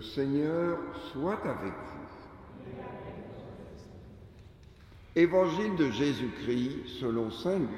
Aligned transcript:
Seigneur 0.00 0.78
soit 1.12 1.44
avec 1.44 1.72
vous. 1.72 1.98
Évangile 5.16 5.76
de 5.76 5.90
Jésus-Christ 5.90 6.86
selon 7.00 7.30
Saint 7.30 7.58
Luc. 7.58 7.68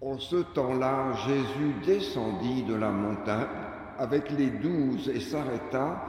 En 0.00 0.18
ce 0.18 0.36
temps-là, 0.36 1.12
Jésus 1.26 1.74
descendit 1.84 2.62
de 2.62 2.74
la 2.74 2.90
montagne 2.90 3.46
avec 3.98 4.30
les 4.30 4.50
douze 4.50 5.08
et 5.08 5.20
s'arrêta 5.20 6.00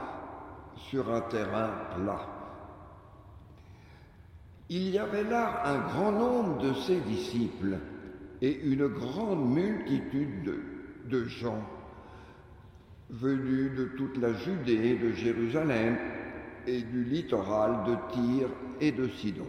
sur 0.76 1.12
un 1.12 1.20
terrain 1.22 1.70
plat. 1.96 2.26
Il 4.68 4.90
y 4.90 4.98
avait 4.98 5.24
là 5.24 5.62
un 5.64 5.78
grand 5.88 6.12
nombre 6.12 6.58
de 6.58 6.72
ses 6.74 7.00
disciples 7.00 7.78
et 8.42 8.60
une 8.62 8.86
grande 8.86 9.52
multitude 9.52 10.54
de, 11.06 11.24
gens 11.24 11.62
venus 13.10 13.72
de 13.76 13.84
toute 13.96 14.16
la 14.16 14.32
Judée, 14.32 14.96
de 14.96 15.12
Jérusalem 15.12 15.98
et 16.66 16.82
du 16.82 17.04
littoral 17.04 17.84
de 17.86 17.96
Tyr 18.12 18.48
et 18.80 18.92
de 18.92 19.08
Sidon. 19.08 19.48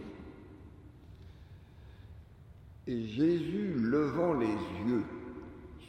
Et 2.86 3.06
Jésus, 3.06 3.74
levant 3.76 4.34
les 4.34 4.46
yeux 4.86 5.04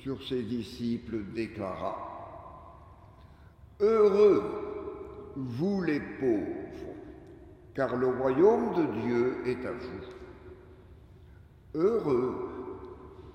sur 0.01 0.21
ses 0.27 0.43
disciples, 0.43 1.23
déclara, 1.33 2.09
Heureux, 3.79 4.43
vous 5.35 5.81
les 5.81 5.99
pauvres, 5.99 6.95
car 7.73 7.95
le 7.95 8.07
royaume 8.07 8.75
de 8.75 9.01
Dieu 9.01 9.37
est 9.45 9.65
à 9.65 9.71
vous. 9.71 10.05
Heureux, 11.73 12.52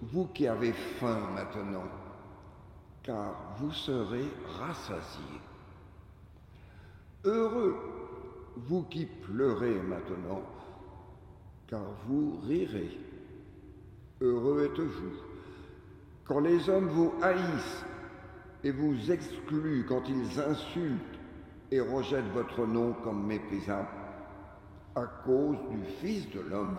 vous 0.02 0.26
qui 0.26 0.46
avez 0.46 0.72
faim 0.72 1.20
maintenant, 1.34 1.88
car 3.02 3.34
vous 3.58 3.72
serez 3.72 4.24
rassasiés. 4.58 5.40
Heureux, 7.24 7.76
vous 8.56 8.82
qui 8.84 9.06
pleurez 9.06 9.80
maintenant, 9.80 10.42
car 11.66 11.82
vous 12.06 12.38
rirez. 12.46 12.98
Heureux 14.20 14.64
êtes-vous 14.64 15.28
quand 16.28 16.40
les 16.40 16.68
hommes 16.68 16.88
vous 16.88 17.14
haïssent 17.22 17.84
et 18.62 18.70
vous 18.70 19.10
excluent, 19.10 19.86
quand 19.88 20.02
ils 20.08 20.40
insultent 20.40 21.18
et 21.70 21.80
rejettent 21.80 22.32
votre 22.34 22.66
nom 22.66 22.92
comme 23.02 23.26
méprisable 23.26 23.88
à 24.94 25.06
cause 25.24 25.56
du 25.70 25.82
Fils 26.00 26.30
de 26.30 26.40
l'homme. 26.40 26.76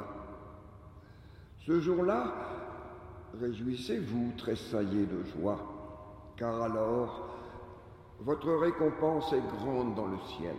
Ce 1.65 1.79
jour-là, 1.79 2.33
réjouissez-vous, 3.39 4.33
tressaillez 4.37 5.05
de 5.05 5.23
joie, 5.23 5.59
car 6.37 6.61
alors 6.61 7.29
votre 8.21 8.51
récompense 8.53 9.31
est 9.33 9.57
grande 9.57 9.95
dans 9.95 10.07
le 10.07 10.19
ciel. 10.37 10.55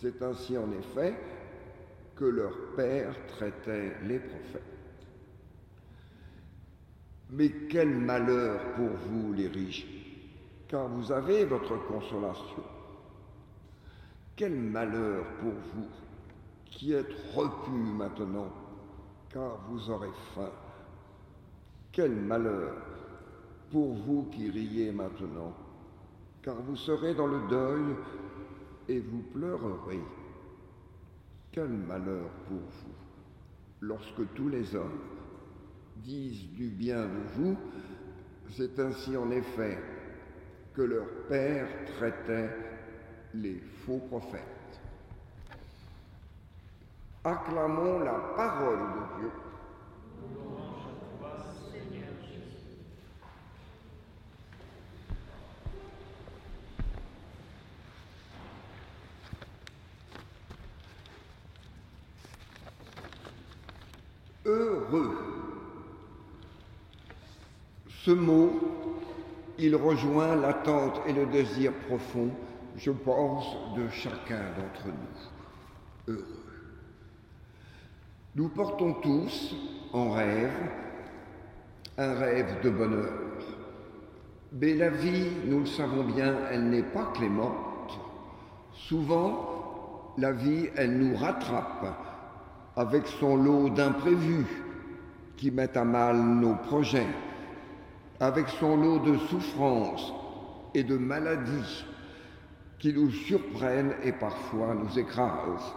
C'est 0.00 0.22
ainsi 0.22 0.56
en 0.56 0.70
effet 0.72 1.14
que 2.16 2.24
leur 2.24 2.52
Père 2.76 3.14
traitait 3.28 3.92
les 4.04 4.18
prophètes. 4.18 4.62
Mais 7.30 7.50
quel 7.70 7.88
malheur 7.88 8.74
pour 8.74 8.90
vous 9.08 9.32
les 9.32 9.48
riches, 9.48 9.86
car 10.68 10.88
vous 10.88 11.10
avez 11.10 11.44
votre 11.44 11.76
consolation. 11.86 12.62
Quel 14.36 14.54
malheur 14.54 15.24
pour 15.40 15.52
vous 15.74 15.88
qui 16.66 16.92
êtes 16.92 17.12
repus 17.34 17.70
maintenant, 17.70 18.50
car 19.30 19.58
vous 19.68 19.90
aurez 19.90 20.10
faim. 20.34 20.50
Quel 21.92 22.12
malheur 22.12 22.74
pour 23.70 23.94
vous 23.94 24.24
qui 24.32 24.50
riez 24.50 24.92
maintenant, 24.92 25.52
car 26.42 26.56
vous 26.62 26.76
serez 26.76 27.14
dans 27.14 27.26
le 27.26 27.48
deuil 27.48 27.94
et 28.88 29.00
vous 29.00 29.22
pleurerez. 29.34 30.02
Quel 31.50 31.68
malheur 31.68 32.30
pour 32.48 32.58
vous 32.58 32.94
lorsque 33.82 34.32
tous 34.34 34.48
les 34.48 34.74
hommes 34.74 35.00
disent 35.96 36.48
du 36.52 36.68
bien 36.68 37.02
de 37.02 37.20
vous, 37.34 37.56
c'est 38.50 38.78
ainsi 38.78 39.16
en 39.16 39.30
effet 39.30 39.78
que 40.74 40.82
leur 40.82 41.06
Père 41.28 41.68
traitait 41.98 42.50
les 43.34 43.60
faux 43.84 44.00
prophètes. 44.08 44.40
Acclamons 47.24 48.00
la 48.00 48.18
parole 48.36 48.78
de 48.78 49.20
Dieu. 49.20 49.30
Ce 68.04 68.10
mot, 68.10 68.52
il 69.58 69.76
rejoint 69.76 70.36
l'attente 70.36 71.00
et 71.06 71.12
le 71.12 71.26
désir 71.26 71.72
profond, 71.88 72.30
je 72.76 72.90
pense, 72.90 73.56
de 73.76 73.88
chacun 73.88 74.40
d'entre 74.56 74.86
nous. 74.88 76.12
Heureux. 76.14 76.26
Nous 78.34 78.48
portons 78.48 78.94
tous 78.94 79.54
en 79.92 80.10
rêve 80.10 80.50
un 81.98 82.14
rêve 82.14 82.62
de 82.62 82.70
bonheur. 82.70 83.12
Mais 84.52 84.74
la 84.74 84.90
vie, 84.90 85.28
nous 85.46 85.60
le 85.60 85.66
savons 85.66 86.04
bien, 86.04 86.34
elle 86.50 86.68
n'est 86.70 86.82
pas 86.82 87.12
clémente. 87.14 87.98
Souvent, 88.72 90.14
la 90.18 90.32
vie, 90.32 90.68
elle 90.76 90.98
nous 90.98 91.16
rattrape 91.16 91.86
avec 92.76 93.06
son 93.06 93.36
lot 93.36 93.68
d'imprévus 93.68 94.46
qui 95.42 95.50
mettent 95.50 95.76
à 95.76 95.84
mal 95.84 96.16
nos 96.16 96.54
projets, 96.54 97.08
avec 98.20 98.48
son 98.48 98.76
lot 98.76 99.00
de 99.00 99.18
souffrances 99.26 100.12
et 100.72 100.84
de 100.84 100.96
maladies 100.96 101.84
qui 102.78 102.94
nous 102.94 103.10
surprennent 103.10 103.92
et 104.04 104.12
parfois 104.12 104.72
nous 104.72 104.96
écrasent, 104.96 105.74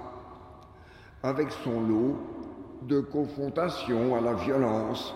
avec 1.24 1.50
son 1.64 1.82
lot 1.82 2.16
de 2.84 3.00
confrontation 3.00 4.16
à 4.16 4.22
la 4.22 4.36
violence, 4.36 5.16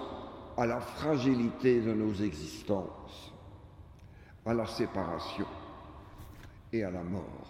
à 0.57 0.65
la 0.65 0.79
fragilité 0.79 1.81
de 1.81 1.93
nos 1.93 2.15
existences, 2.15 3.31
à 4.47 4.55
la 4.55 4.65
séparation 4.65 5.45
et 6.73 6.83
à 6.83 6.89
la 6.89 7.03
mort. 7.03 7.45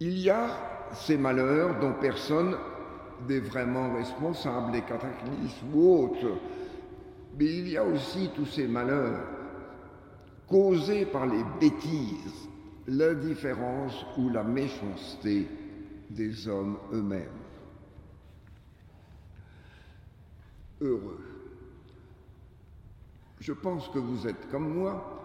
Il 0.00 0.18
y 0.18 0.30
a 0.30 0.46
ces 0.94 1.18
malheurs 1.18 1.78
dont 1.80 1.92
personne 2.00 2.56
n'est 3.28 3.40
vraiment 3.40 3.94
responsable, 3.94 4.72
les 4.72 4.82
cataclysmes 4.82 5.74
ou 5.74 6.04
autres, 6.04 6.38
mais 7.38 7.46
il 7.46 7.68
y 7.68 7.76
a 7.76 7.84
aussi 7.84 8.30
tous 8.34 8.46
ces 8.46 8.66
malheurs 8.66 9.22
causés 10.48 11.06
par 11.06 11.26
les 11.26 11.44
bêtises, 11.60 12.48
l'indifférence 12.86 14.04
ou 14.18 14.28
la 14.30 14.42
méchanceté 14.42 15.48
des 16.10 16.48
hommes 16.48 16.76
eux-mêmes. 16.92 17.28
Heureux. 20.80 21.20
Je 23.38 23.52
pense 23.52 23.88
que 23.88 23.98
vous 23.98 24.26
êtes 24.26 24.50
comme 24.50 24.74
moi. 24.74 25.16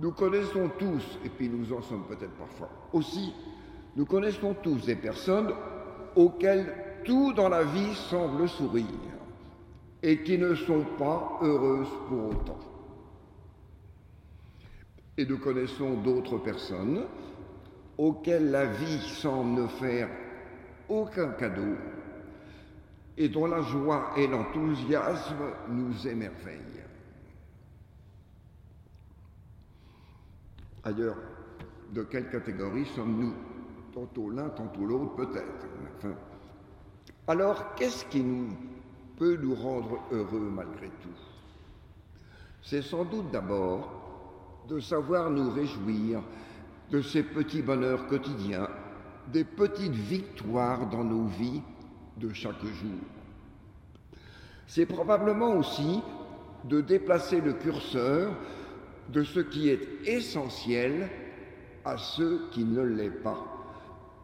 Nous 0.00 0.12
connaissons 0.12 0.70
tous, 0.78 1.18
et 1.24 1.28
puis 1.28 1.48
nous 1.48 1.72
en 1.72 1.82
sommes 1.82 2.04
peut-être 2.06 2.32
parfois 2.32 2.70
aussi, 2.92 3.34
nous 3.96 4.06
connaissons 4.06 4.54
tous 4.54 4.86
des 4.86 4.96
personnes 4.96 5.52
auxquelles 6.14 6.89
tout 7.04 7.32
dans 7.32 7.48
la 7.48 7.64
vie 7.64 7.94
semble 7.94 8.48
sourire 8.48 8.86
et 10.02 10.22
qui 10.22 10.38
ne 10.38 10.54
sont 10.54 10.84
pas 10.98 11.38
heureuses 11.42 11.92
pour 12.08 12.30
autant. 12.30 12.58
Et 15.16 15.26
nous 15.26 15.38
connaissons 15.38 15.94
d'autres 16.02 16.38
personnes 16.38 17.04
auxquelles 17.98 18.50
la 18.50 18.66
vie 18.66 19.00
semble 19.00 19.62
ne 19.62 19.66
faire 19.66 20.08
aucun 20.88 21.32
cadeau 21.32 21.76
et 23.16 23.28
dont 23.28 23.46
la 23.46 23.60
joie 23.60 24.12
et 24.16 24.26
l'enthousiasme 24.26 25.52
nous 25.68 26.08
émerveillent. 26.08 26.58
Ailleurs, 30.82 31.18
de 31.92 32.02
quelle 32.04 32.30
catégorie 32.30 32.86
sommes-nous? 32.86 33.34
Tantôt 33.92 34.30
l'un, 34.30 34.48
tantôt 34.48 34.86
l'autre, 34.86 35.16
peut-être. 35.16 35.66
Alors, 37.30 37.76
qu'est-ce 37.76 38.04
qui 38.06 38.24
peut 39.16 39.38
nous 39.40 39.54
rendre 39.54 40.00
heureux 40.10 40.50
malgré 40.52 40.88
tout? 40.88 41.20
C'est 42.60 42.82
sans 42.82 43.04
doute 43.04 43.30
d'abord 43.30 44.64
de 44.68 44.80
savoir 44.80 45.30
nous 45.30 45.48
réjouir 45.52 46.22
de 46.90 47.00
ces 47.00 47.22
petits 47.22 47.62
bonheurs 47.62 48.08
quotidiens, 48.08 48.68
des 49.32 49.44
petites 49.44 49.94
victoires 49.94 50.88
dans 50.90 51.04
nos 51.04 51.26
vies 51.26 51.62
de 52.16 52.32
chaque 52.32 52.64
jour. 52.64 52.98
c'est 54.66 54.86
probablement 54.86 55.54
aussi 55.54 56.02
de 56.64 56.80
déplacer 56.80 57.40
le 57.40 57.52
curseur 57.52 58.32
de 59.08 59.22
ce 59.22 59.38
qui 59.38 59.68
est 59.68 60.04
essentiel 60.04 61.08
à 61.84 61.96
ceux 61.96 62.48
qui 62.50 62.64
ne 62.64 62.82
l'est 62.82 63.22
pas. 63.22 63.38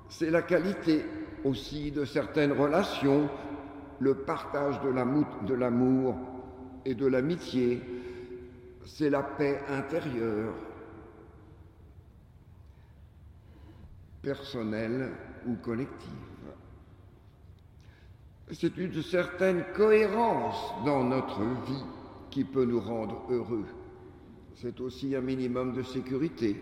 C'est 0.09 0.31
la 0.31 0.43
qualité 0.43 1.05
aussi 1.47 1.91
de 1.91 2.05
certaines 2.05 2.53
relations, 2.53 3.29
le 4.01 4.15
partage 4.15 4.81
de 4.83 5.55
l'amour 5.55 6.17
et 6.85 6.95
de 6.95 7.07
l'amitié, 7.07 7.81
c'est 8.85 9.11
la 9.11 9.23
paix 9.23 9.61
intérieure, 9.69 10.55
personnelle 14.23 15.13
ou 15.47 15.55
collective. 15.57 16.11
C'est 18.53 18.77
une 18.77 19.03
certaine 19.03 19.65
cohérence 19.75 20.85
dans 20.85 21.03
notre 21.03 21.41
vie 21.67 21.85
qui 22.31 22.45
peut 22.45 22.65
nous 22.65 22.81
rendre 22.81 23.25
heureux. 23.31 23.67
C'est 24.55 24.81
aussi 24.81 25.15
un 25.17 25.21
minimum 25.21 25.75
de 25.75 25.83
sécurité. 25.83 26.57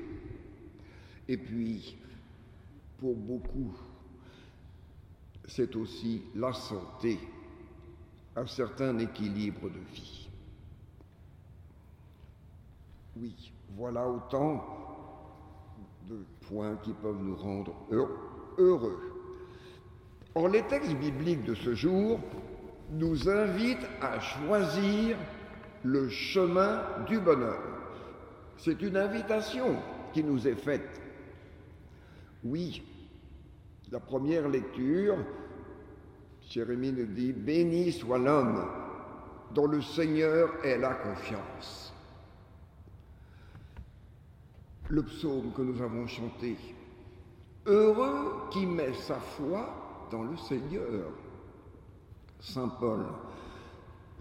Et 1.28 1.36
puis, 1.36 1.96
pour 2.98 3.14
beaucoup, 3.14 3.74
c'est 5.46 5.76
aussi 5.76 6.22
la 6.34 6.52
santé, 6.52 7.18
un 8.36 8.46
certain 8.46 8.98
équilibre 8.98 9.68
de 9.68 9.78
vie. 9.92 10.28
Oui, 13.16 13.52
voilà 13.76 14.08
autant 14.08 14.64
de 16.08 16.24
points 16.48 16.76
qui 16.76 16.92
peuvent 16.92 17.22
nous 17.22 17.36
rendre 17.36 17.74
heureux. 18.58 19.14
Or, 20.34 20.48
les 20.48 20.62
textes 20.62 20.94
bibliques 20.96 21.44
de 21.44 21.54
ce 21.54 21.74
jour 21.74 22.18
nous 22.90 23.28
invitent 23.28 23.86
à 24.00 24.18
choisir 24.18 25.16
le 25.84 26.08
chemin 26.08 26.82
du 27.06 27.20
bonheur. 27.20 27.62
C'est 28.56 28.82
une 28.82 28.96
invitation 28.96 29.76
qui 30.12 30.24
nous 30.24 30.46
est 30.48 30.56
faite. 30.56 31.00
Oui, 32.42 32.82
la 33.90 34.00
première 34.00 34.48
lecture, 34.48 35.16
Jérémie 36.48 36.92
nous 36.92 37.06
dit, 37.06 37.32
Béni 37.32 37.92
soit 37.92 38.18
l'homme 38.18 38.64
dont 39.52 39.66
le 39.66 39.80
Seigneur 39.80 40.50
est 40.64 40.78
la 40.78 40.94
confiance. 40.94 41.92
Le 44.88 45.02
psaume 45.02 45.52
que 45.52 45.62
nous 45.62 45.80
avons 45.80 46.06
chanté, 46.06 46.56
Heureux 47.66 48.48
qui 48.50 48.66
met 48.66 48.92
sa 48.92 49.16
foi 49.16 50.06
dans 50.10 50.22
le 50.22 50.36
Seigneur. 50.36 51.10
Saint 52.40 52.68
Paul, 52.68 53.06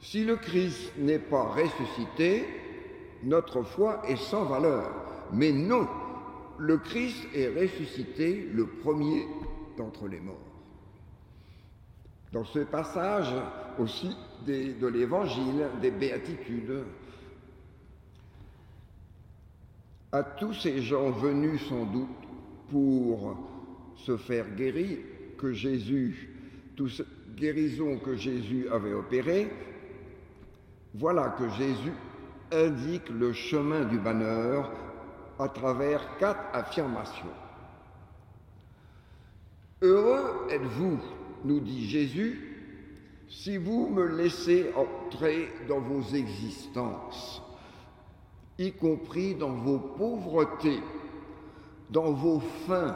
si 0.01 0.24
le 0.24 0.38
Christ 0.38 0.94
n'est 0.98 1.19
pas 1.19 1.44
ressuscité, 1.44 2.45
notre 3.24 3.63
foi 3.63 4.01
est 4.07 4.15
sans 4.15 4.45
valeur. 4.45 4.89
Mais 5.33 5.51
non, 5.51 5.88
le 6.57 6.77
Christ 6.77 7.25
est 7.36 7.50
ressuscité, 7.50 8.50
le 8.54 8.65
premier 8.65 9.27
les 10.10 10.20
morts. 10.20 10.38
Dans 12.31 12.46
ce 12.46 12.60
passage 12.60 13.34
aussi 13.78 14.16
de 14.46 14.88
l'Évangile, 14.88 15.68
des 15.81 15.92
béatitudes, 15.92 16.84
à 20.12 20.24
tous 20.24 20.54
ces 20.54 20.81
gens 20.81 21.12
venus 21.12 21.68
sans 21.68 21.86
doute 21.86 22.10
pour 22.70 23.38
se 23.96 24.18
faire 24.18 24.50
guérir, 24.56 24.98
que 25.38 25.54
Jésus, 25.54 26.30
toute 26.75 27.04
guérison 27.36 27.98
que 27.98 28.16
Jésus 28.16 28.68
avait 28.70 28.94
opérée, 28.94 29.52
voilà 30.94 31.36
que 31.38 31.50
Jésus 31.50 31.94
indique 32.52 33.10
le 33.10 33.34
chemin 33.34 33.86
du 33.86 33.98
bonheur 33.98 34.72
à 35.40 35.50
travers 35.50 36.18
quatre 36.18 36.44
affirmations. 36.54 37.43
Heureux 39.84 40.48
êtes-vous, 40.50 40.98
nous 41.44 41.60
dit 41.60 41.90
Jésus, 41.90 42.40
si 43.28 43.58
vous 43.58 43.90
me 43.90 44.16
laissez 44.16 44.72
entrer 44.76 45.50
dans 45.68 45.82
vos 45.82 46.02
existences, 46.16 47.42
y 48.58 48.72
compris 48.72 49.36
dans 49.36 49.52
vos 49.52 49.80
pauvretés, 49.80 50.80
dans 51.90 52.14
vos 52.14 52.40
faim, 52.40 52.96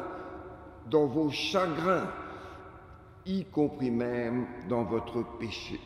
dans 0.90 1.08
vos 1.08 1.30
chagrins, 1.30 2.10
y 3.26 3.44
compris 3.44 3.92
même 3.92 4.48
dans 4.70 4.86
votre 4.86 5.24
péché. 5.40 5.82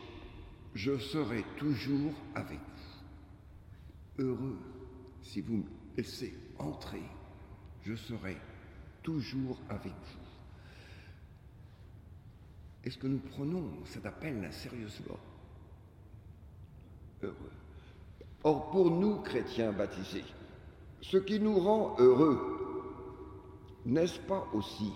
Je 0.72 0.96
serai 0.98 1.44
toujours 1.56 2.12
avec 2.36 2.60
vous. 2.60 4.24
Heureux 4.24 4.58
si 5.20 5.40
vous 5.40 5.56
me 5.56 5.64
laissez 5.96 6.32
entrer. 6.60 7.02
Je 7.82 7.96
serai 7.96 8.36
toujours 9.02 9.58
avec 9.68 9.90
vous. 9.90 10.21
Est-ce 12.84 12.98
que 12.98 13.06
nous 13.06 13.20
prenons 13.36 13.64
cet 13.84 14.06
appel 14.06 14.48
sérieusement 14.50 15.18
Heureux. 17.22 17.52
Or, 18.42 18.70
pour 18.70 18.90
nous, 18.90 19.20
chrétiens 19.20 19.70
baptisés, 19.70 20.24
ce 21.00 21.16
qui 21.16 21.38
nous 21.38 21.58
rend 21.60 21.94
heureux, 21.98 22.40
n'est-ce 23.86 24.18
pas 24.20 24.46
aussi 24.52 24.92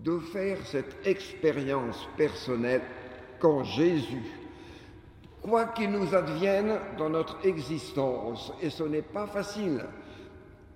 de 0.00 0.18
faire 0.18 0.58
cette 0.66 1.06
expérience 1.06 2.08
personnelle 2.16 2.82
quand 3.38 3.62
Jésus, 3.62 4.24
quoi 5.42 5.66
qu'il 5.66 5.90
nous 5.90 6.14
advienne 6.14 6.78
dans 6.98 7.10
notre 7.10 7.44
existence, 7.46 8.52
et 8.60 8.70
ce 8.70 8.82
n'est 8.82 9.02
pas 9.02 9.26
facile, 9.26 9.84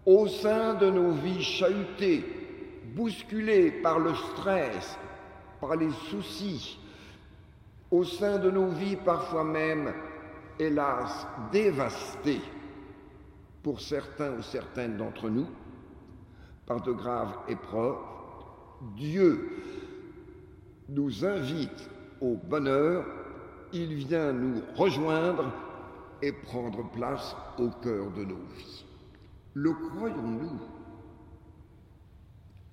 au 0.07 0.29
sein 0.29 0.75
de 0.75 0.91
nos 0.91 1.13
vies 1.13 1.43
chahutées, 1.43 2.25
bousculées 2.95 3.71
par 3.71 3.99
le 3.99 4.15
stress, 4.15 4.97
par 5.67 5.77
les 5.77 5.91
soucis, 6.11 6.79
au 7.91 8.05
sein 8.05 8.39
de 8.39 8.51
nos 8.51 8.69
vies 8.69 8.97
parfois 8.97 9.45
même, 9.45 9.95
hélas, 10.59 11.27
dévastées 11.53 12.43
pour 13.63 13.81
certains 13.81 14.33
ou 14.33 14.43
certaines 14.43 14.99
d'entre 14.99 15.31
nous, 15.31 15.47
par 16.67 16.83
de 16.83 16.93
graves 16.93 17.35
épreuves, 17.49 17.97
Dieu 18.95 19.63
nous 20.91 21.25
invite 21.25 21.89
au 22.21 22.35
bonheur, 22.35 23.07
il 23.73 23.95
vient 23.95 24.35
nous 24.35 24.61
rejoindre 24.77 25.51
et 26.21 26.33
prendre 26.33 26.91
place 26.91 27.35
au 27.59 27.71
cœur 27.71 28.11
de 28.11 28.25
nos 28.25 28.45
vies. 28.55 28.85
Le 29.55 29.73
croyons-nous? 29.73 30.61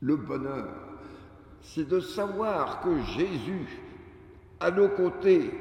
Le 0.01 0.15
bonheur, 0.17 0.80
c'est 1.63 1.87
de 1.87 1.99
savoir 1.99 2.81
que 2.81 3.01
Jésus, 3.17 3.67
à 4.59 4.71
nos 4.71 4.89
côtés, 4.89 5.51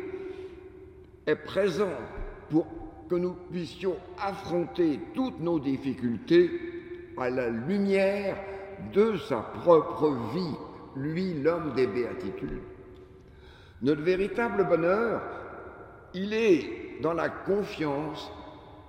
est 1.27 1.37
présent 1.37 1.93
pour 2.49 2.67
que 3.09 3.15
nous 3.15 3.35
puissions 3.51 3.97
affronter 4.19 5.01
toutes 5.15 5.41
nos 5.41 5.59
difficultés 5.59 6.51
à 7.19 7.29
la 7.29 7.49
lumière 7.51 8.37
de 8.95 9.17
sa 9.19 9.41
propre 9.41 10.11
vie, 10.33 10.57
lui 10.97 11.35
l'homme 11.35 11.75
des 11.75 11.87
béatitudes. 11.87 12.63
Notre 13.83 14.03
véritable 14.03 14.67
bonheur, 14.67 15.23
il 16.15 16.33
est 16.33 17.01
dans 17.03 17.15
la 17.15 17.29
confiance 17.29 18.31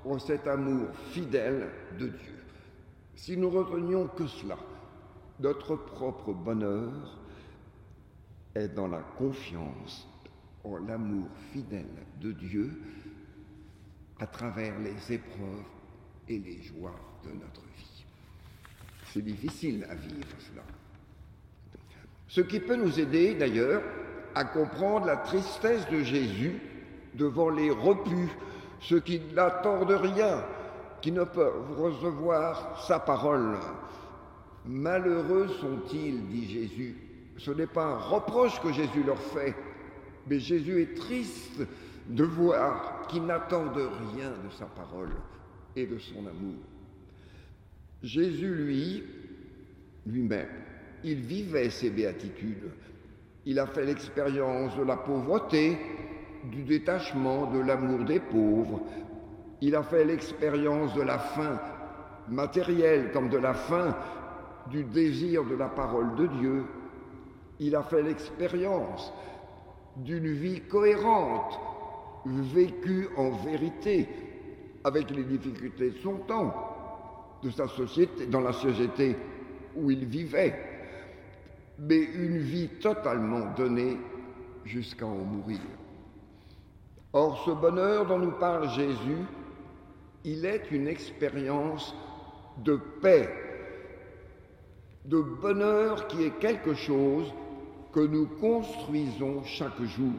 en 0.06 0.18
cet 0.20 0.48
amour 0.48 0.88
fidèle 1.12 1.70
de 2.00 2.08
Dieu. 2.08 2.36
Si 3.16 3.38
nous 3.38 3.50
retenions 3.50 4.08
que 4.08 4.28
cela, 4.28 4.58
notre 5.42 5.76
propre 5.76 6.34
bonheur 6.34 6.92
est 8.56 8.70
dans 8.70 8.88
la 8.88 9.02
confiance 9.18 10.08
en 10.64 10.78
l'amour 10.78 11.28
fidèle 11.52 12.06
de 12.20 12.32
Dieu 12.32 12.70
à 14.20 14.28
travers 14.28 14.78
les 14.80 15.14
épreuves 15.14 15.66
et 16.28 16.38
les 16.38 16.62
joies 16.62 16.96
de 17.24 17.32
notre 17.32 17.62
vie. 17.62 18.06
C'est 19.12 19.24
difficile 19.24 19.86
à 19.90 19.96
vivre 19.96 20.28
cela. 20.40 20.64
Ce 22.28 22.42
qui 22.42 22.60
peut 22.60 22.76
nous 22.76 23.00
aider 23.00 23.34
d'ailleurs 23.34 23.82
à 24.36 24.46
comprendre 24.46 25.08
la 25.08 25.18
tristesse 25.18 25.90
de 25.90 26.04
Jésus 26.04 26.62
devant 27.16 27.50
les 27.50 27.72
repus, 27.72 28.30
ceux 28.80 29.00
qui 29.00 29.20
n'attendent 29.34 29.92
rien, 29.92 30.46
qui 31.02 31.12
ne 31.12 31.24
peuvent 31.24 31.78
recevoir 31.78 32.82
sa 32.88 33.00
parole. 33.00 33.58
Malheureux 34.66 35.48
sont-ils, 35.60 36.28
dit 36.28 36.48
Jésus. 36.48 36.96
Ce 37.38 37.52
n'est 37.52 37.68
pas 37.68 37.86
un 37.86 37.98
reproche 37.98 38.62
que 38.62 38.72
Jésus 38.72 39.04
leur 39.04 39.20
fait, 39.20 39.56
mais 40.28 40.40
Jésus 40.40 40.82
est 40.82 40.96
triste 40.96 41.62
de 42.08 42.24
voir 42.24 43.08
qu'ils 43.08 43.26
n'attendent 43.26 43.90
rien 44.16 44.30
de 44.30 44.50
sa 44.58 44.66
parole 44.66 45.12
et 45.76 45.86
de 45.86 45.98
son 45.98 46.20
amour. 46.20 46.60
Jésus, 48.04 48.54
lui, 48.54 49.04
lui-même, 50.06 50.50
il 51.04 51.22
vivait 51.22 51.70
ses 51.70 51.90
béatitudes. 51.90 52.72
Il 53.46 53.58
a 53.60 53.66
fait 53.66 53.86
l'expérience 53.86 54.76
de 54.78 54.84
la 54.84 54.98
pauvreté, 54.98 55.78
du 56.52 56.64
détachement, 56.64 57.52
de 57.52 57.60
l'amour 57.60 58.06
des 58.06 58.20
pauvres. 58.20 58.82
Il 59.62 59.76
a 59.76 59.84
fait 59.84 60.06
l'expérience 60.06 60.94
de 60.94 61.02
la 61.02 61.18
faim 61.20 61.60
matérielle 62.28 63.12
comme 63.12 63.30
de 63.30 63.38
la 63.38 63.54
faim 63.54 63.96
du 64.70 64.84
désir 64.84 65.44
de 65.46 65.56
la 65.56 65.68
parole 65.68 66.16
de 66.16 66.28
Dieu. 66.28 66.66
Il 67.60 67.76
a 67.76 67.84
fait 67.84 68.02
l'expérience 68.02 69.14
d'une 69.98 70.32
vie 70.32 70.62
cohérente, 70.62 71.60
vécue 72.26 73.10
en 73.18 73.32
vérité, 73.32 74.08
avec 74.84 75.10
les 75.12 75.24
difficultés 75.24 75.92
de 75.92 75.98
son 75.98 76.18
temps, 76.20 76.54
de 77.44 77.50
sa 77.50 77.68
société, 77.68 78.26
dans 78.28 78.42
la 78.42 78.54
société 78.54 79.16
où 79.76 79.92
il 79.92 80.06
vivait, 80.06 80.56
mais 81.80 82.02
une 82.02 82.38
vie 82.38 82.70
totalement 82.80 83.54
donnée 83.56 83.98
jusqu'à 84.66 85.06
en 85.06 85.16
mourir. 85.16 85.60
Or, 87.14 87.44
ce 87.46 87.52
bonheur 87.52 88.06
dont 88.06 88.20
nous 88.20 88.32
parle 88.32 88.70
Jésus, 88.70 89.26
il 90.24 90.46
est 90.46 90.72
une 90.72 90.88
expérience 90.88 91.96
de 92.64 92.80
paix, 93.02 93.30
de 95.06 95.22
bonheur 95.22 96.08
qui 96.08 96.24
est 96.24 96.40
quelque 96.40 96.74
chose 96.74 97.32
que 97.92 98.00
nous 98.00 98.28
construisons 98.40 99.44
chaque 99.44 99.82
jour. 99.82 100.14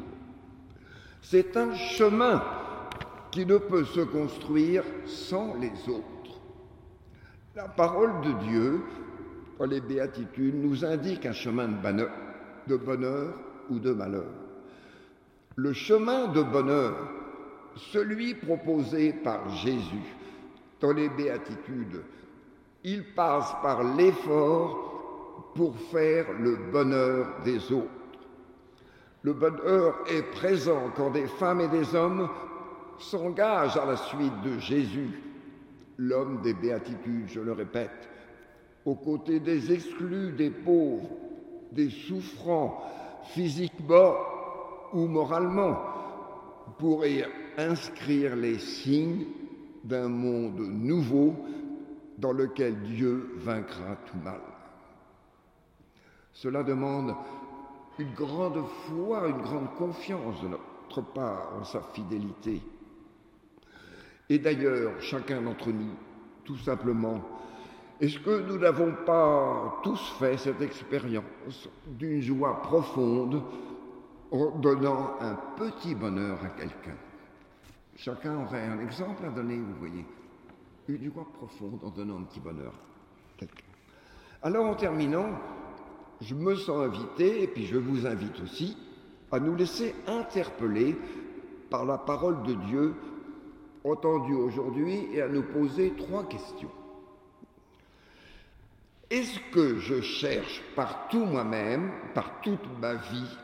C'est 1.23 1.57
un 1.57 1.75
chemin 1.75 2.43
qui 3.31 3.47
ne 3.47 3.57
peut 3.57 3.85
se 3.85 4.01
construire 4.01 4.85
sans 5.07 5.55
les 5.55 5.73
autres. 5.89 6.41
La 7.55 7.69
parole 7.69 8.21
de 8.23 8.33
Dieu, 8.45 8.81
dans 9.59 9.67
les 9.67 9.81
béatitudes, 9.81 10.55
nous 10.55 10.85
indique 10.85 11.27
un 11.27 11.33
chemin 11.33 11.69
de 11.69 11.81
bonheur, 11.81 12.11
de 12.67 12.77
bonheur 12.77 13.35
ou 13.71 13.79
de 13.79 13.93
malheur. 13.93 14.27
Le 15.57 15.73
chemin 15.73 16.29
de 16.29 16.43
bonheur, 16.43 16.97
celui 17.77 18.35
proposé 18.35 19.13
par 19.13 19.49
Jésus 19.57 20.17
dans 20.81 20.93
les 20.93 21.09
béatitudes, 21.09 22.03
il 22.85 23.05
passe 23.15 23.55
par 23.63 23.83
l'effort 23.83 25.53
pour 25.55 25.77
faire 25.77 26.27
le 26.33 26.57
bonheur 26.73 27.27
des 27.45 27.73
autres. 27.73 27.89
Le 29.23 29.33
bonheur 29.33 29.95
est 30.11 30.23
présent 30.33 30.91
quand 30.97 31.11
des 31.11 31.27
femmes 31.27 31.61
et 31.61 31.69
des 31.69 31.95
hommes 31.95 32.29
s'engagent 32.99 33.77
à 33.77 33.87
la 33.87 33.97
suite 33.97 34.43
de 34.45 34.59
Jésus, 34.59 35.21
l'homme 35.99 36.41
des 36.43 36.55
béatitudes, 36.55 37.29
je 37.29 37.41
le 37.41 37.53
répète, 37.53 38.09
aux 38.85 38.97
côtés 38.97 39.39
des 39.39 39.73
exclus, 39.73 40.33
des 40.33 40.51
pauvres, 40.51 41.09
des 41.71 41.91
souffrants, 41.91 42.83
physiquement 43.27 44.15
ou 44.93 45.07
moralement, 45.07 45.79
pour 46.79 47.07
y 47.07 47.25
inscrire 47.57 48.35
les 48.35 48.59
signes 48.59 49.27
d'un 49.85 50.09
monde 50.09 50.59
nouveau 50.59 51.35
dans 52.23 52.33
lequel 52.33 52.81
Dieu 52.83 53.35
vaincra 53.39 53.97
tout 54.07 54.17
mal. 54.25 54.41
Cela 56.33 56.63
demande 56.63 57.15
une 57.99 58.15
grande 58.15 58.65
foi, 58.87 59.27
une 59.27 59.43
grande 59.43 59.75
confiance 59.75 60.41
de 60.41 60.49
notre 60.49 61.03
part 61.13 61.53
en 61.61 61.65
sa 61.65 61.81
fidélité. 61.81 62.63
Et 64.31 64.39
d'ailleurs, 64.39 64.93
chacun 65.01 65.43
d'entre 65.43 65.71
nous, 65.71 65.95
tout 66.45 66.57
simplement, 66.59 67.21
est-ce 68.01 68.21
que 68.21 68.41
nous 68.47 68.57
n'avons 68.57 68.95
pas 69.05 69.81
tous 69.83 70.15
fait 70.21 70.37
cette 70.37 70.63
expérience 70.63 71.69
d'une 71.87 72.23
joie 72.23 72.63
profonde 72.63 73.43
en 74.31 74.59
donnant 74.59 75.17
un 75.21 75.35
petit 75.57 75.97
bonheur 75.97 76.39
à 76.45 76.49
quelqu'un? 76.51 76.97
Chacun 77.97 78.45
aurait 78.45 78.69
un 78.69 78.81
exemple 78.81 79.27
à 79.27 79.31
donner, 79.31 79.57
vous 79.57 79.75
voyez 79.81 80.07
une 80.97 81.11
joie 81.11 81.27
profonde 81.33 81.81
en 81.83 81.91
donnant 81.91 82.19
un 82.19 82.23
petit 82.25 82.41
bonheur. 82.41 82.75
Alors 84.43 84.67
en 84.67 84.75
terminant, 84.75 85.31
je 86.21 86.35
me 86.35 86.55
sens 86.55 86.85
invité, 86.85 87.43
et 87.43 87.47
puis 87.47 87.67
je 87.67 87.77
vous 87.77 88.07
invite 88.07 88.41
aussi, 88.41 88.77
à 89.31 89.41
nous 89.41 89.55
laisser 89.55 89.95
interpeller 90.07 90.97
par 91.71 91.85
la 91.85 91.97
parole 91.97 92.43
de 92.43 92.53
Dieu 92.53 92.95
entendue 93.85 94.35
aujourd'hui 94.35 95.09
et 95.15 95.23
à 95.23 95.29
nous 95.29 95.43
poser 95.43 95.95
trois 95.97 96.25
questions. 96.29 96.71
Est-ce 99.11 99.39
que 99.53 99.79
je 99.79 100.01
cherche 100.01 100.63
par 100.77 101.09
tout 101.09 101.25
moi-même, 101.25 101.91
par 102.15 102.41
toute 102.43 102.67
ma 102.81 102.95
vie, 102.95 103.39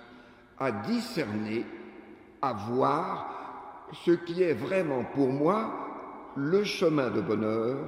à 0.59 0.71
discerner, 0.73 1.65
à 2.43 2.53
voir 2.53 3.89
ce 4.05 4.11
qui 4.11 4.43
est 4.43 4.55
vraiment 4.55 5.05
pour 5.05 5.29
moi 5.29 5.88
le 6.39 6.65
chemin 6.65 7.11
de 7.11 7.21
bonheur 7.21 7.79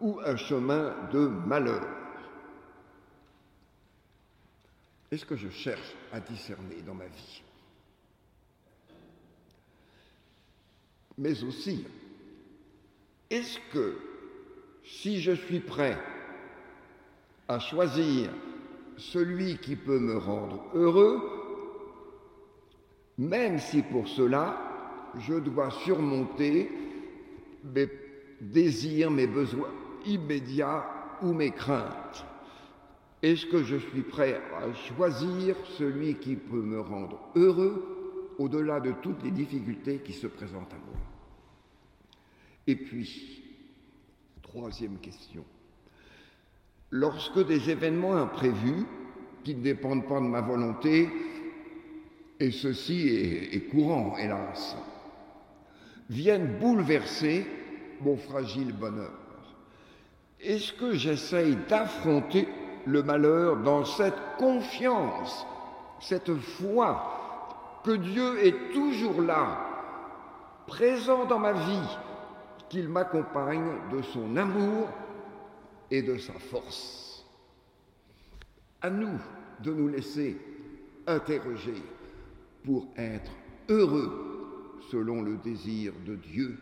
ou 0.00 0.20
un 0.24 0.36
chemin 0.36 0.94
de 1.12 1.28
malheur. 1.46 1.86
Est-ce 5.10 5.24
que 5.24 5.36
je 5.36 5.48
cherche 5.48 5.94
à 6.12 6.20
discerner 6.20 6.82
dans 6.84 6.94
ma 6.94 7.06
vie? 7.06 7.42
Mais 11.16 11.42
aussi, 11.44 11.86
est-ce 13.30 13.58
que 13.72 13.96
si 14.84 15.20
je 15.20 15.32
suis 15.32 15.60
prêt 15.60 15.96
à 17.48 17.58
choisir 17.60 18.30
celui 18.98 19.58
qui 19.58 19.76
peut 19.76 20.00
me 20.00 20.18
rendre 20.18 20.64
heureux, 20.74 21.20
même 23.16 23.58
si 23.58 23.82
pour 23.82 24.08
cela 24.08 24.60
je 25.18 25.34
dois 25.34 25.70
surmonter 25.70 26.85
mes 27.74 27.88
désirs, 28.40 29.10
mes 29.10 29.26
besoins 29.26 29.70
immédiats 30.06 30.84
ou 31.22 31.32
mes 31.32 31.50
craintes. 31.50 32.24
Est-ce 33.22 33.46
que 33.46 33.62
je 33.62 33.76
suis 33.76 34.02
prêt 34.02 34.40
à 34.54 34.72
choisir 34.74 35.56
celui 35.78 36.14
qui 36.16 36.36
peut 36.36 36.62
me 36.62 36.80
rendre 36.80 37.18
heureux 37.34 38.34
au-delà 38.38 38.80
de 38.80 38.92
toutes 39.02 39.22
les 39.24 39.30
difficultés 39.30 39.98
qui 40.04 40.12
se 40.12 40.26
présentent 40.26 40.72
à 40.72 40.76
moi? 40.76 41.00
Et 42.66 42.76
puis, 42.76 43.42
troisième 44.42 44.98
question, 44.98 45.44
lorsque 46.90 47.44
des 47.46 47.70
événements 47.70 48.16
imprévus 48.16 48.84
qui 49.44 49.54
ne 49.54 49.62
dépendent 49.62 50.06
pas 50.06 50.20
de 50.20 50.26
ma 50.26 50.40
volonté, 50.40 51.08
et 52.38 52.50
ceci 52.50 53.08
est, 53.08 53.54
est 53.54 53.68
courant, 53.68 54.16
hélas, 54.18 54.76
viennent 56.08 56.58
bouleverser 56.58 57.46
mon 58.00 58.16
fragile 58.16 58.72
bonheur. 58.72 59.12
Est-ce 60.40 60.72
que 60.72 60.94
j'essaye 60.94 61.56
d'affronter 61.68 62.48
le 62.84 63.02
malheur 63.02 63.56
dans 63.56 63.84
cette 63.84 64.36
confiance, 64.38 65.46
cette 66.00 66.34
foi 66.36 67.80
que 67.84 67.92
Dieu 67.92 68.44
est 68.44 68.72
toujours 68.72 69.22
là, 69.22 69.58
présent 70.66 71.24
dans 71.24 71.38
ma 71.38 71.52
vie, 71.52 71.98
qu'il 72.68 72.88
m'accompagne 72.88 73.70
de 73.92 74.02
son 74.02 74.36
amour 74.36 74.88
et 75.90 76.02
de 76.02 76.16
sa 76.18 76.34
force? 76.34 77.24
À 78.82 78.90
nous 78.90 79.18
de 79.60 79.72
nous 79.72 79.88
laisser 79.88 80.36
interroger 81.06 81.82
pour 82.64 82.86
être 82.96 83.30
heureux 83.68 84.25
selon 84.90 85.22
le 85.22 85.36
désir 85.36 85.92
de 86.06 86.16
Dieu, 86.16 86.56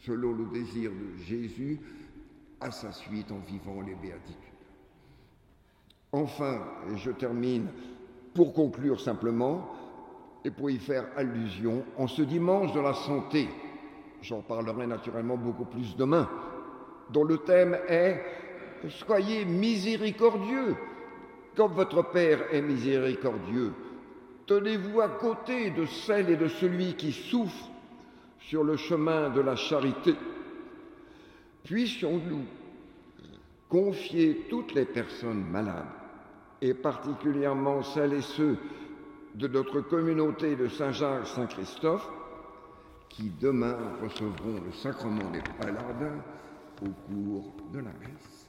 selon 0.00 0.32
le 0.32 0.46
désir 0.46 0.90
de 0.90 1.22
Jésus, 1.22 1.78
à 2.60 2.70
sa 2.70 2.92
suite 2.92 3.30
en 3.32 3.38
vivant 3.38 3.80
les 3.80 3.94
béatitudes. 3.94 4.36
Enfin, 6.12 6.60
je 6.96 7.10
termine 7.10 7.68
pour 8.34 8.52
conclure 8.52 9.00
simplement 9.00 9.70
et 10.44 10.50
pour 10.50 10.70
y 10.70 10.78
faire 10.78 11.06
allusion, 11.16 11.84
en 11.96 12.06
ce 12.06 12.22
dimanche 12.22 12.72
de 12.72 12.80
la 12.80 12.94
santé, 12.94 13.48
j'en 14.22 14.40
parlerai 14.40 14.86
naturellement 14.86 15.36
beaucoup 15.36 15.66
plus 15.66 15.96
demain, 15.96 16.28
dont 17.10 17.24
le 17.24 17.38
thème 17.38 17.76
est 17.88 18.22
Soyez 18.88 19.44
miséricordieux, 19.44 20.74
comme 21.54 21.72
votre 21.72 22.10
Père 22.10 22.52
est 22.52 22.62
miséricordieux. 22.62 23.72
Tenez-vous 24.50 25.00
à 25.00 25.08
côté 25.08 25.70
de 25.70 25.86
celle 25.86 26.28
et 26.28 26.36
de 26.36 26.48
celui 26.48 26.94
qui 26.94 27.12
souffre 27.12 27.70
sur 28.40 28.64
le 28.64 28.76
chemin 28.76 29.30
de 29.30 29.40
la 29.40 29.54
charité. 29.54 30.16
Puissions-nous 31.62 32.42
confier 33.68 34.48
toutes 34.50 34.74
les 34.74 34.86
personnes 34.86 35.44
malades, 35.44 35.86
et 36.60 36.74
particulièrement 36.74 37.84
celles 37.84 38.14
et 38.14 38.22
ceux 38.22 38.58
de 39.36 39.46
notre 39.46 39.82
communauté 39.82 40.56
de 40.56 40.66
Saint-Jacques-Saint-Christophe, 40.66 42.10
qui 43.08 43.30
demain 43.40 43.78
recevront 44.02 44.60
le 44.66 44.72
sacrement 44.72 45.30
des 45.30 45.42
paladins 45.60 46.24
au 46.82 46.88
cours 47.06 47.54
de 47.72 47.78
la 47.78 47.92
messe. 48.00 48.39